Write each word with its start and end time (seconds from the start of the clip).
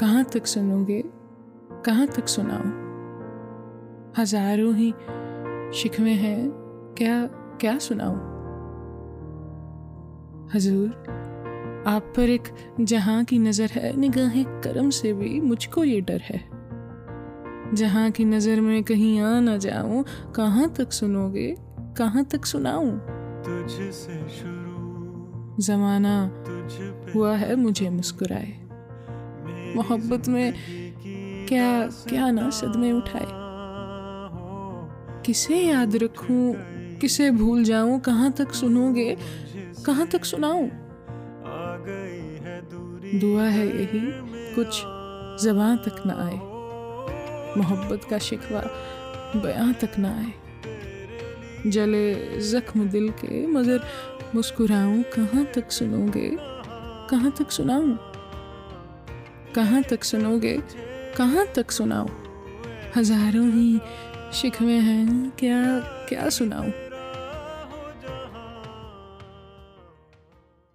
कहाँ 0.00 0.24
तक 0.24 0.46
सुनोगे? 0.46 1.04
कहाँ 1.84 2.06
तक 2.06 2.28
सुनाऊं? 2.28 2.70
हज़ारों 4.18 4.74
ही 4.74 4.90
शिकवे 5.74 6.10
हैं 6.10 6.50
क्या 6.98 7.26
क्या 7.60 7.78
सुनाऊं? 7.78 8.16
हजूर 10.54 11.84
आप 11.86 12.12
पर 12.16 12.22
एक 12.22 12.48
जहाँ 12.80 13.24
की 13.24 13.38
नज़र 13.38 13.70
है 13.70 13.96
निगाह 13.96 14.42
करम 14.42 14.90
से 14.90 15.12
भी 15.12 15.40
मुझको 15.40 15.84
ये 15.84 16.00
डर 16.00 16.20
है। 16.20 16.40
जहाँ 17.74 18.10
की 18.10 18.24
नज़र 18.24 18.60
में 18.60 18.82
कहीं 18.84 19.20
आ 19.20 19.40
ना 19.40 19.56
जाऊँ 19.56 20.04
कहाँ 20.36 20.68
तक 20.68 20.92
सुनोगे? 20.92 21.54
कहाँ 21.98 22.24
तक 22.24 22.44
सुनाऊं? 22.44 22.90
तुझसे 23.44 24.28
शुरू 24.28 25.56
जमाना 25.60 26.28
तुझ 26.28 27.14
हुआ 27.14 27.36
है 27.36 27.54
मुझे 27.56 27.90
मुस्कुराए। 27.90 28.69
मोहब्बत 29.76 30.28
में 30.28 30.54
क्या 31.48 31.86
क्या 31.86 32.30
ना 32.30 32.50
सदमे 32.50 32.92
उठाए? 32.92 33.26
किसे 35.26 35.56
याद 35.56 35.96
रखूँ? 35.96 36.54
किसे 36.98 37.30
भूल 37.30 37.64
जाऊँ? 37.64 38.00
कहाँ 38.00 38.32
तक 38.32 38.52
सुनोगे? 38.52 39.16
कहाँ 39.86 40.06
तक 40.06 40.24
सुनाऊं? 40.24 40.68
दुआ 43.20 43.42
है 43.42 43.66
यही, 43.66 44.00
कुछ 44.54 44.80
जबां 45.44 45.76
तक 45.76 46.02
ना 46.06 46.14
आए। 46.14 46.38
मोहब्बत 47.58 48.00
का 48.10 48.18
शिकवा 48.18 48.60
बयां 49.40 49.72
तक 49.72 49.98
ना 49.98 50.08
आए। 50.08 50.32
जले 51.70 52.14
जख्म 52.40 52.88
दिल 52.88 53.10
के, 53.10 53.46
मगर 53.46 53.80
मुस्कुराऊं, 54.34 55.02
कहाँ 55.02 55.44
तक 55.44 55.70
सुनोगे? 55.70 56.36
कहाँ 57.10 57.30
तक 57.30 57.50
सुनाऊं? 57.50 57.96
कहाँ 59.54 59.82
तक 59.82 60.04
सुनोगे? 60.04 60.58
कहाँ 61.16 61.46
तक 61.56 61.70
सुनाओ 61.70 62.08
हज़ारों 62.96 63.46
ही 63.52 63.80
शिकवे 64.32 64.78
हैं 64.78 65.30
क्या 65.38 65.58
क्या 66.08 66.28
सुनाऊं? 66.28 66.89